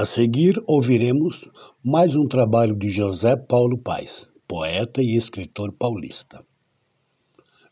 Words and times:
A 0.00 0.06
seguir, 0.06 0.58
ouviremos 0.66 1.46
mais 1.84 2.16
um 2.16 2.26
trabalho 2.26 2.74
de 2.74 2.88
José 2.88 3.36
Paulo 3.36 3.76
Paes, 3.76 4.30
poeta 4.48 5.02
e 5.02 5.14
escritor 5.14 5.72
paulista. 5.72 6.42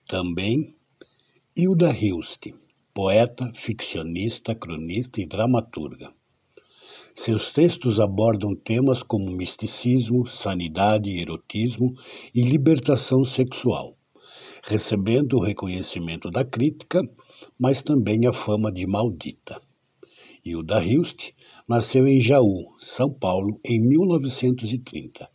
Também 0.07 0.75
Hilda 1.56 1.91
Hilst, 1.91 2.53
poeta, 2.93 3.51
ficcionista, 3.55 4.55
cronista 4.55 5.23
e 5.23 5.27
dramaturga. 5.27 6.12
Seus 7.15 7.51
textos 7.51 7.99
abordam 7.99 8.55
temas 8.55 9.03
como 9.03 9.31
misticismo, 9.31 10.27
sanidade, 10.27 11.19
erotismo 11.19 11.95
e 12.34 12.43
libertação 12.43 13.25
sexual, 13.25 13.97
recebendo 14.62 15.39
o 15.39 15.43
reconhecimento 15.43 16.31
da 16.31 16.45
crítica, 16.45 17.01
mas 17.59 17.81
também 17.81 18.27
a 18.27 18.34
fama 18.34 18.71
de 18.71 18.87
maldita. 18.87 19.67
Hilda 20.48 20.82
Hilst 20.82 21.32
nasceu 21.68 22.06
em 22.06 22.20
Jaú, 22.22 22.74
São 22.78 23.12
Paulo, 23.12 23.60
em 23.62 23.78
1930 23.78 25.28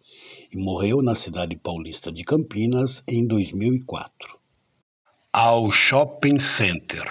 e 0.51 0.57
morreu 0.57 1.03
na 1.03 1.13
cidade 1.13 1.55
paulista 1.55 2.11
de 2.11 2.23
Campinas 2.23 3.03
em 3.07 3.25
2004. 3.27 4.39
Ao 5.31 5.71
Shopping 5.71 6.39
Center. 6.39 7.05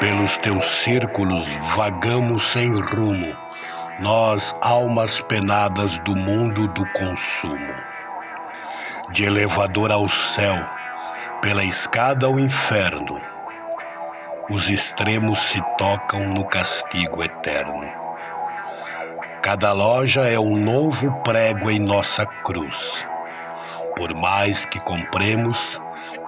Pelos 0.00 0.38
teus 0.38 0.64
círculos 0.64 1.46
vagamos 1.74 2.44
sem 2.44 2.70
rumo, 2.80 3.36
nós, 4.00 4.54
almas 4.62 5.20
penadas 5.20 5.98
do 5.98 6.14
mundo 6.16 6.68
do 6.68 6.88
consumo. 6.92 7.89
De 9.10 9.24
elevador 9.24 9.90
ao 9.90 10.08
céu, 10.08 10.54
pela 11.42 11.64
escada 11.64 12.26
ao 12.26 12.38
inferno, 12.38 13.20
os 14.48 14.70
extremos 14.70 15.40
se 15.40 15.60
tocam 15.76 16.28
no 16.28 16.44
castigo 16.44 17.22
eterno. 17.22 17.92
Cada 19.42 19.72
loja 19.72 20.28
é 20.28 20.38
um 20.38 20.56
novo 20.56 21.10
prego 21.22 21.70
em 21.70 21.80
nossa 21.80 22.24
cruz. 22.24 23.04
Por 23.96 24.14
mais 24.14 24.64
que 24.64 24.78
compremos, 24.78 25.80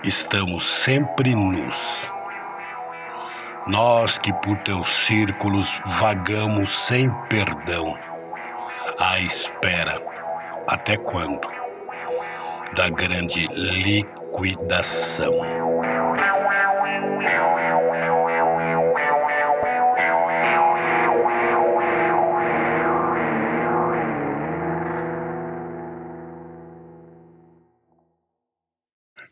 estamos 0.02 0.64
sempre 0.64 1.36
nus. 1.36 2.10
Nós 3.66 4.18
que 4.18 4.32
por 4.32 4.56
teus 4.58 4.92
círculos 4.92 5.80
vagamos 5.84 6.70
sem 6.70 7.08
perdão, 7.28 7.96
à 8.98 9.20
espera, 9.20 10.02
até 10.66 10.96
quando? 10.96 11.61
Da 12.74 12.88
grande 12.88 13.46
liquidação. 13.48 15.32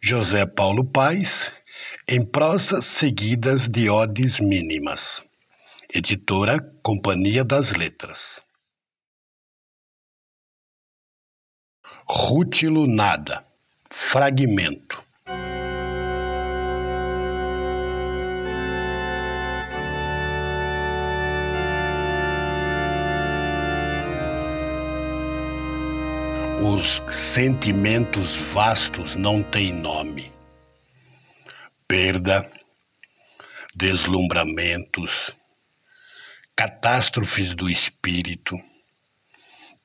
José 0.03 0.45
Paulo 0.45 0.84
Paes 0.84 1.53
em 2.09 2.25
prosas 2.25 2.84
seguidas 2.84 3.69
de 3.69 3.89
odes 3.89 4.39
mínimas. 4.39 5.23
Editora 5.95 6.61
Companhia 6.83 7.45
das 7.45 7.73
Letras. 7.73 8.43
Rútilo 12.12 12.88
Nada. 12.88 13.44
Fragmento. 13.88 15.00
Os 26.60 27.00
sentimentos 27.09 28.34
vastos 28.34 29.15
não 29.15 29.43
têm 29.43 29.72
nome 29.72 30.32
perda, 31.91 32.49
deslumbramentos, 33.75 35.32
catástrofes 36.54 37.53
do 37.53 37.69
espírito, 37.69 38.56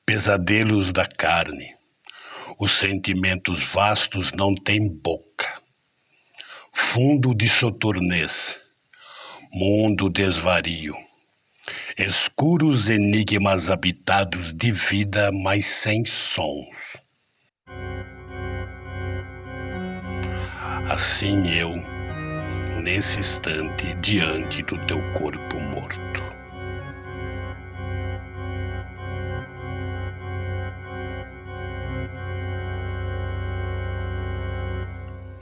pesadelos 0.04 0.92
da 0.92 1.04
carne. 1.04 1.75
Os 2.58 2.72
sentimentos 2.72 3.62
vastos 3.62 4.32
não 4.32 4.54
têm 4.54 4.88
boca. 4.88 5.60
Fundo 6.72 7.34
de 7.34 7.48
soturnez, 7.48 8.58
mundo 9.50 10.08
desvario, 10.08 10.94
escuros 11.98 12.88
enigmas 12.88 13.68
habitados 13.68 14.52
de 14.52 14.72
vida, 14.72 15.30
mas 15.32 15.66
sem 15.66 16.04
sons. 16.04 16.96
Assim 20.88 21.48
eu 21.48 21.74
nesse 22.82 23.18
instante 23.18 23.94
diante 23.94 24.62
do 24.62 24.78
teu 24.86 25.00
corpo 25.14 25.58
morto. 25.58 26.25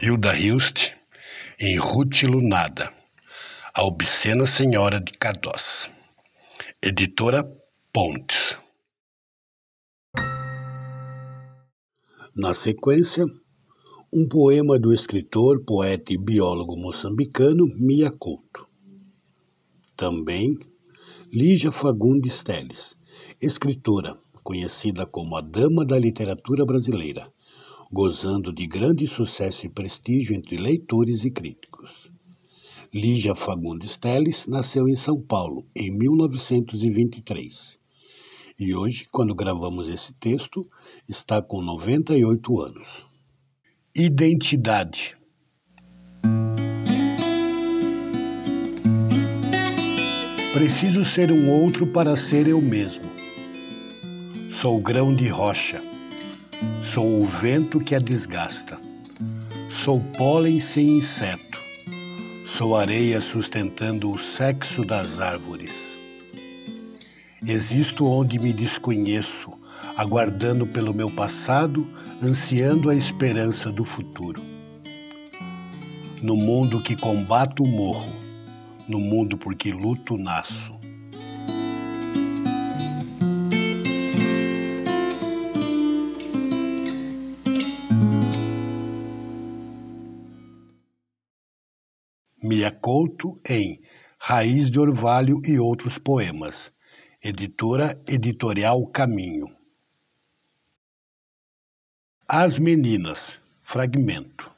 Hilda 0.05 0.37
Hilst, 0.37 0.93
em 1.59 1.79
Ruth 1.79 2.25
Lunada, 2.25 2.93
A 3.73 3.87
Obscena 3.87 4.45
Senhora 4.45 5.01
de 5.01 5.13
Cadós. 5.13 5.91
Editora 6.83 7.43
Pontes. 7.91 8.55
Na 12.37 12.53
sequência, 12.53 13.25
um 14.13 14.29
poema 14.29 14.79
do 14.79 14.93
escritor, 14.93 15.65
poeta 15.65 16.13
e 16.13 16.19
biólogo 16.19 16.77
moçambicano 16.77 17.67
Mia 17.75 18.11
Couto. 18.11 18.69
Também 19.97 20.59
Lígia 21.33 21.73
Fagundes 21.73 22.43
Teles, 22.43 22.95
escritora, 23.41 24.15
conhecida 24.43 25.07
como 25.07 25.35
a 25.35 25.41
Dama 25.41 25.83
da 25.83 25.99
Literatura 25.99 26.67
Brasileira, 26.67 27.33
gozando 27.95 28.53
de 28.53 28.67
grande 28.67 29.07
sucesso 29.07 29.65
e 29.67 29.69
prestígio 29.71 30.35
entre 30.35 30.57
leitores 30.57 31.25
e 31.25 31.31
críticos. 31.31 32.11
Lígia 32.93 33.37
Fagundes 33.37 33.97
Teles 33.97 34.47
nasceu 34.47 34.89
em 34.89 34.97
São 34.97 35.23
Paulo 35.23 35.65
em 35.77 35.97
1923 35.97 37.79
e 38.59 38.75
hoje, 38.75 39.07
quando 39.11 39.35
gravamos 39.35 39.89
esse 39.89 40.13
texto, 40.15 40.65
está 41.09 41.43
com 41.43 41.61
98 41.63 42.61
anos. 42.61 43.05
Identidade. 43.97 45.17
Preciso 50.53 51.05
ser 51.05 51.33
um 51.33 51.51
outro 51.51 51.87
para 51.87 52.17
ser 52.17 52.47
eu 52.47 52.61
mesmo. 52.61 53.05
Sou 54.49 54.81
grão 54.81 55.13
de 55.15 55.27
rocha, 55.27 55.83
Sou 56.81 57.21
o 57.21 57.25
vento 57.25 57.81
que 57.81 57.95
a 57.95 57.99
desgasta. 57.99 58.81
Sou 59.69 60.01
pólen 60.17 60.61
sem 60.61 60.99
inseto. 60.99 61.59
Sou 62.45 62.77
areia 62.77 63.21
sustentando 63.21 64.11
o 64.11 64.19
sexo 64.19 64.85
das 64.85 65.19
árvores. 65.19 65.99
Existo 67.47 68.07
onde 68.07 68.39
me 68.39 68.53
desconheço, 68.53 69.53
aguardando 69.97 70.67
pelo 70.67 70.95
meu 70.95 71.11
passado, 71.11 71.89
ansiando 72.23 72.89
a 72.89 72.95
esperança 72.95 73.73
do 73.73 73.85
futuro. 73.85 74.43
No 76.23 76.37
mundo 76.37 76.83
que 76.83 76.95
combato, 76.97 77.67
morro. 77.67 78.13
No 78.89 78.99
mundo 78.99 79.37
porque 79.37 79.73
luto, 79.73 80.17
nasço. 80.17 80.84
Em 93.49 93.81
Raiz 94.19 94.71
de 94.71 94.81
Orvalho 94.81 95.41
e 95.45 95.59
Outros 95.59 95.99
Poemas, 95.99 96.73
editora 97.23 98.01
Editorial 98.09 98.87
Caminho. 98.87 99.55
As 102.27 102.59
Meninas, 102.59 103.39
fragmento. 103.63 104.51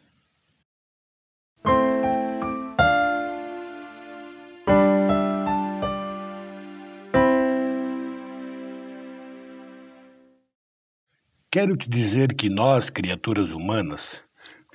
Quero 11.51 11.77
te 11.77 11.89
dizer 11.89 12.35
que 12.35 12.51
nós, 12.51 12.91
criaturas 12.91 13.51
humanas, 13.51 14.23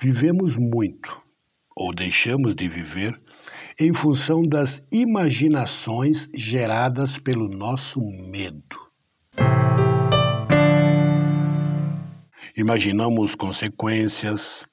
vivemos 0.00 0.56
muito 0.56 1.21
ou 1.82 1.92
deixamos 1.92 2.54
de 2.54 2.68
viver 2.68 3.20
em 3.76 3.92
função 3.92 4.40
das 4.42 4.80
imaginações 4.92 6.28
geradas 6.32 7.18
pelo 7.18 7.48
nosso 7.48 8.00
medo. 8.00 8.78
Imaginamos 12.56 13.34
consequências, 13.34 14.64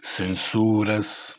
censuras, 0.00 1.36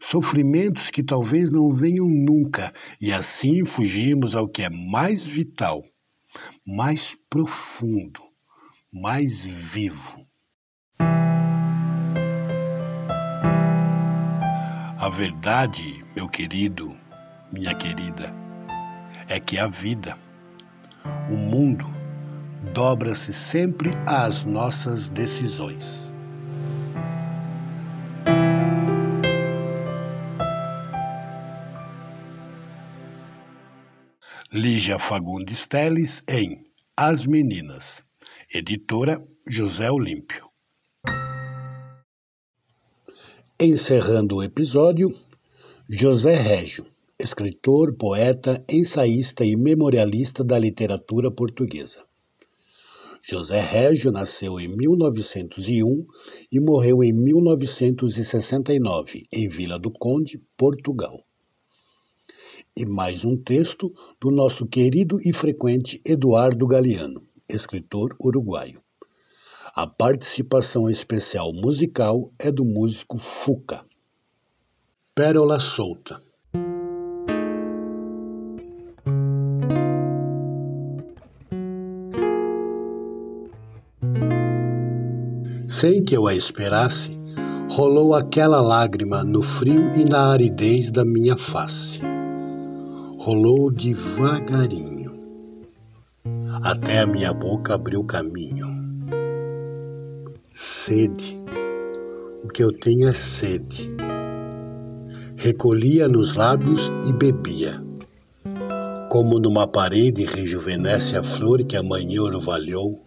sofrimentos 0.00 0.88
que 0.88 1.02
talvez 1.02 1.50
não 1.50 1.70
venham 1.70 2.06
nunca 2.08 2.72
e 3.00 3.12
assim 3.12 3.64
fugimos 3.64 4.36
ao 4.36 4.48
que 4.48 4.62
é 4.62 4.70
mais 4.70 5.26
vital, 5.26 5.82
mais 6.64 7.16
profundo, 7.28 8.20
mais 8.92 9.44
vivo. 9.44 10.24
A 15.04 15.10
verdade, 15.10 16.02
meu 16.16 16.26
querido, 16.26 16.98
minha 17.52 17.74
querida, 17.74 18.34
é 19.28 19.38
que 19.38 19.58
a 19.58 19.66
vida, 19.66 20.16
o 21.28 21.36
mundo, 21.36 21.84
dobra-se 22.72 23.30
sempre 23.30 23.90
às 24.06 24.46
nossas 24.46 25.10
decisões. 25.10 26.10
Lígia 34.50 34.98
Fagundes 34.98 35.66
Teles 35.66 36.22
em 36.26 36.64
As 36.96 37.26
Meninas, 37.26 38.02
editora 38.50 39.22
José 39.46 39.90
Olímpio. 39.90 40.48
Encerrando 43.66 44.36
o 44.36 44.42
episódio, 44.42 45.10
José 45.88 46.34
Régio, 46.34 46.84
escritor, 47.18 47.96
poeta, 47.96 48.62
ensaísta 48.68 49.42
e 49.42 49.56
memorialista 49.56 50.44
da 50.44 50.58
literatura 50.58 51.30
portuguesa. 51.30 52.04
José 53.22 53.62
Régio 53.62 54.12
nasceu 54.12 54.60
em 54.60 54.68
1901 54.68 56.06
e 56.52 56.60
morreu 56.60 57.02
em 57.02 57.14
1969, 57.14 59.22
em 59.32 59.48
Vila 59.48 59.78
do 59.78 59.90
Conde, 59.90 60.42
Portugal. 60.58 61.24
E 62.76 62.84
mais 62.84 63.24
um 63.24 63.34
texto 63.34 63.90
do 64.20 64.30
nosso 64.30 64.66
querido 64.66 65.16
e 65.24 65.32
frequente 65.32 66.02
Eduardo 66.04 66.66
Galeano, 66.66 67.26
escritor 67.48 68.14
uruguaio. 68.20 68.83
A 69.76 69.88
participação 69.88 70.88
especial 70.88 71.52
musical 71.52 72.30
é 72.38 72.48
do 72.48 72.64
músico 72.64 73.18
Fuca. 73.18 73.84
Pérola 75.16 75.58
Solta. 75.58 76.20
Sem 85.66 86.04
que 86.04 86.16
eu 86.16 86.28
a 86.28 86.34
esperasse, 86.36 87.18
rolou 87.68 88.14
aquela 88.14 88.60
lágrima 88.60 89.24
no 89.24 89.42
frio 89.42 89.92
e 89.96 90.04
na 90.04 90.28
aridez 90.28 90.88
da 90.88 91.04
minha 91.04 91.36
face. 91.36 92.00
Rolou 93.18 93.72
devagarinho, 93.72 95.18
até 96.62 97.00
a 97.00 97.06
minha 97.08 97.32
boca 97.32 97.74
abriu 97.74 98.04
caminho 98.04 98.73
Sede. 100.56 101.36
O 102.44 102.46
que 102.46 102.62
eu 102.62 102.70
tenho 102.70 103.08
é 103.08 103.12
sede. 103.12 103.90
Recolhia 105.34 106.06
nos 106.06 106.36
lábios 106.36 106.92
e 107.08 107.12
bebia. 107.12 107.82
Como 109.10 109.40
numa 109.40 109.66
parede 109.66 110.24
rejuvenesce 110.24 111.16
a 111.16 111.24
flor 111.24 111.64
que 111.64 111.76
amanhã 111.76 112.22
orvalhou, 112.22 113.02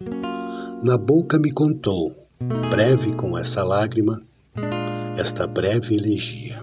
na 0.82 0.98
boca 0.98 1.38
me 1.38 1.50
contou, 1.50 2.14
breve 2.70 3.14
com 3.14 3.38
essa 3.38 3.64
lágrima, 3.64 4.20
esta 5.16 5.46
breve 5.46 5.96
elegia. 5.96 6.57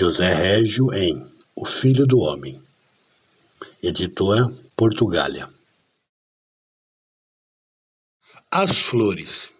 José 0.00 0.32
Régio 0.32 0.94
em 0.94 1.30
O 1.54 1.66
Filho 1.66 2.06
do 2.06 2.20
Homem. 2.20 2.58
Editora 3.82 4.50
Portugália. 4.74 5.46
As 8.50 8.78
Flores. 8.78 9.52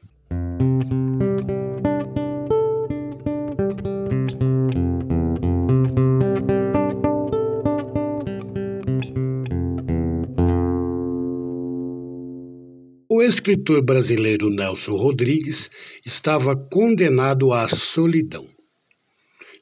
O 13.11 13.20
escritor 13.20 13.82
brasileiro 13.82 14.49
Nelson 14.49 14.92
Rodrigues 14.97 15.68
estava 16.02 16.56
condenado 16.56 17.52
à 17.52 17.68
solidão. 17.68 18.49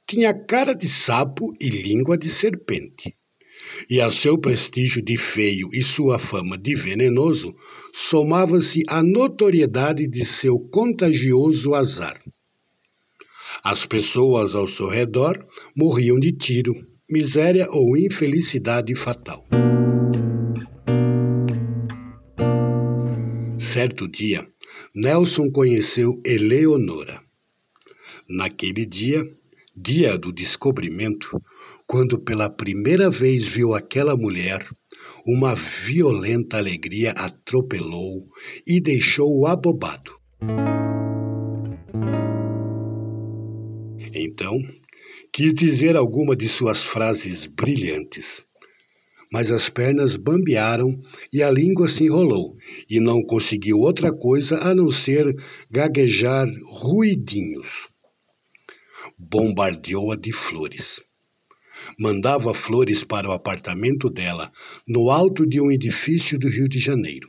Tinha 0.08 0.32
cara 0.32 0.72
de 0.72 0.88
sapo 0.88 1.54
e 1.60 1.68
língua 1.68 2.16
de 2.16 2.30
serpente. 2.30 3.14
E 3.90 4.00
a 4.00 4.10
seu 4.10 4.38
prestígio 4.38 5.02
de 5.02 5.18
feio 5.18 5.68
e 5.70 5.82
sua 5.82 6.18
fama 6.18 6.56
de 6.56 6.74
venenoso, 6.74 7.54
somava-se 7.92 8.82
a 8.88 9.02
notoriedade 9.02 10.08
de 10.08 10.24
seu 10.24 10.58
contagioso 10.58 11.74
azar. 11.74 12.18
As 13.62 13.84
pessoas 13.84 14.54
ao 14.54 14.66
seu 14.66 14.88
redor 14.88 15.46
morriam 15.76 16.18
de 16.18 16.32
tiro, 16.32 16.74
miséria 17.10 17.68
ou 17.70 17.94
infelicidade 17.94 18.94
fatal. 18.94 19.46
Certo 23.58 24.08
dia, 24.08 24.48
Nelson 24.94 25.50
conheceu 25.50 26.18
Eleonora. 26.24 27.20
Naquele 28.26 28.86
dia, 28.86 29.22
dia 29.80 30.18
do 30.18 30.32
descobrimento, 30.32 31.40
quando 31.86 32.18
pela 32.18 32.50
primeira 32.50 33.08
vez 33.08 33.46
viu 33.46 33.74
aquela 33.74 34.16
mulher, 34.16 34.66
uma 35.24 35.54
violenta 35.54 36.56
alegria 36.56 37.12
atropelou 37.12 38.26
e 38.66 38.80
deixou-o 38.80 39.46
abobado. 39.46 40.18
Então, 44.12 44.58
quis 45.32 45.54
dizer 45.54 45.96
alguma 45.96 46.34
de 46.34 46.48
suas 46.48 46.82
frases 46.82 47.46
brilhantes, 47.46 48.44
mas 49.32 49.52
as 49.52 49.68
pernas 49.68 50.16
bambearam 50.16 51.00
e 51.32 51.42
a 51.42 51.50
língua 51.50 51.88
se 51.88 52.04
enrolou, 52.04 52.56
e 52.90 52.98
não 52.98 53.22
conseguiu 53.22 53.78
outra 53.78 54.10
coisa 54.10 54.56
a 54.58 54.74
não 54.74 54.90
ser 54.90 55.36
gaguejar 55.70 56.48
ruidinhos. 56.72 57.88
Bombardeou-a 59.16 60.16
de 60.16 60.32
flores. 60.32 61.00
Mandava 61.98 62.52
flores 62.52 63.04
para 63.04 63.28
o 63.28 63.32
apartamento 63.32 64.10
dela, 64.10 64.50
no 64.86 65.10
alto 65.10 65.46
de 65.46 65.60
um 65.60 65.70
edifício 65.70 66.38
do 66.38 66.48
Rio 66.48 66.68
de 66.68 66.78
Janeiro. 66.78 67.28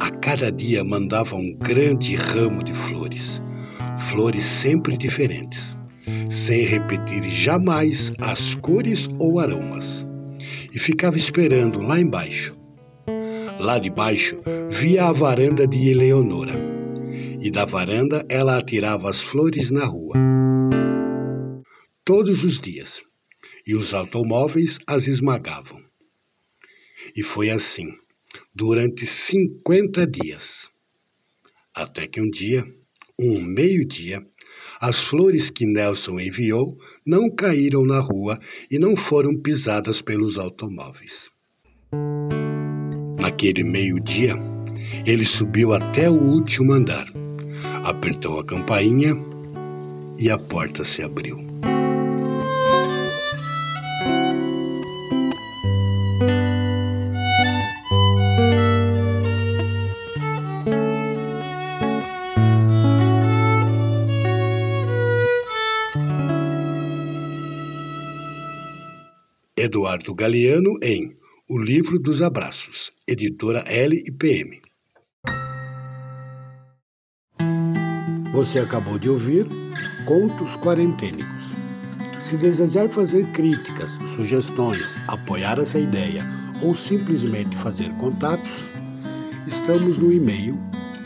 A 0.00 0.10
cada 0.10 0.50
dia 0.50 0.84
mandava 0.84 1.36
um 1.36 1.54
grande 1.54 2.14
ramo 2.14 2.62
de 2.62 2.74
flores, 2.74 3.42
flores 3.98 4.44
sempre 4.44 4.96
diferentes, 4.96 5.76
sem 6.28 6.64
repetir 6.64 7.22
jamais 7.24 8.12
as 8.18 8.54
cores 8.54 9.08
ou 9.18 9.38
aromas. 9.38 10.06
E 10.72 10.78
ficava 10.78 11.16
esperando 11.16 11.80
lá 11.80 12.00
embaixo. 12.00 12.54
Lá 13.60 13.78
de 13.78 13.88
baixo 13.88 14.40
via 14.68 15.04
a 15.04 15.12
varanda 15.12 15.66
de 15.66 15.88
Eleonora, 15.88 16.73
e 17.44 17.50
da 17.50 17.66
varanda 17.66 18.24
ela 18.30 18.56
atirava 18.56 19.10
as 19.10 19.20
flores 19.20 19.70
na 19.70 19.84
rua. 19.84 20.14
Todos 22.02 22.42
os 22.42 22.58
dias, 22.58 23.02
e 23.66 23.74
os 23.76 23.92
automóveis 23.92 24.78
as 24.86 25.06
esmagavam. 25.06 25.84
E 27.14 27.22
foi 27.22 27.50
assim, 27.50 27.92
durante 28.54 29.04
50 29.04 30.06
dias. 30.06 30.70
Até 31.74 32.06
que 32.06 32.18
um 32.18 32.30
dia, 32.30 32.64
um 33.20 33.38
meio-dia, 33.42 34.26
as 34.80 35.00
flores 35.04 35.50
que 35.50 35.66
Nelson 35.66 36.18
enviou 36.20 36.78
não 37.04 37.28
caíram 37.28 37.84
na 37.84 38.00
rua 38.00 38.38
e 38.70 38.78
não 38.78 38.96
foram 38.96 39.36
pisadas 39.36 40.00
pelos 40.00 40.38
automóveis. 40.38 41.30
Naquele 43.20 43.64
meio-dia, 43.64 44.34
ele 45.06 45.26
subiu 45.26 45.74
até 45.74 46.08
o 46.08 46.14
último 46.14 46.72
andar, 46.72 47.06
apertou 47.84 48.40
a 48.40 48.44
campainha 48.44 49.14
e 50.18 50.30
a 50.30 50.38
porta 50.38 50.84
se 50.84 51.02
abriu. 51.02 51.38
Eduardo 69.56 70.14
Galeano 70.14 70.78
em 70.82 71.14
O 71.48 71.58
Livro 71.58 71.98
dos 71.98 72.22
Abraços, 72.22 72.92
editora 73.06 73.60
L 73.66 73.94
e 73.94 74.10
PM. 74.12 74.60
Você 78.34 78.58
acabou 78.58 78.98
de 78.98 79.08
ouvir 79.08 79.46
Contos 80.04 80.56
Quarentênicos. 80.56 81.52
Se 82.18 82.36
desejar 82.36 82.88
fazer 82.88 83.24
críticas, 83.28 83.92
sugestões, 84.08 84.96
apoiar 85.06 85.60
essa 85.60 85.78
ideia 85.78 86.26
ou 86.60 86.74
simplesmente 86.74 87.56
fazer 87.56 87.92
contatos, 87.92 88.68
estamos 89.46 89.96
no 89.96 90.12
e-mail 90.12 90.58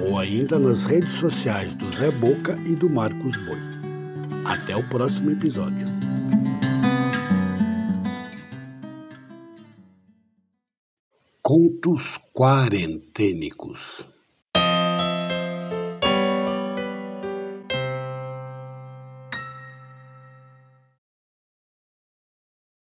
ou 0.00 0.18
ainda 0.18 0.58
nas 0.58 0.84
redes 0.84 1.12
sociais 1.12 1.72
do 1.72 1.88
Zé 1.92 2.10
Boca 2.10 2.58
e 2.66 2.74
do 2.74 2.90
Marcos 2.90 3.36
Boi. 3.36 3.60
Até 4.44 4.74
o 4.74 4.82
próximo 4.88 5.30
episódio. 5.30 5.93
Contos 11.54 12.18
quarentênicos. 12.32 14.13